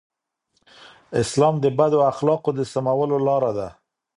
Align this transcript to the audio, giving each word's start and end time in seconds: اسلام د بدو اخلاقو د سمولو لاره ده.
اسلام 1.21 1.55
د 1.61 1.65
بدو 1.77 1.99
اخلاقو 2.11 2.49
د 2.55 2.59
سمولو 2.73 3.17
لاره 3.27 3.51
ده. 3.57 3.67